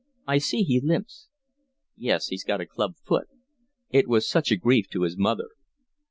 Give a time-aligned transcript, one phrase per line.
[0.25, 1.27] I see he limps."
[1.95, 3.27] "Yes, he's got a club foot.
[3.91, 5.49] It was such a grief to his mother."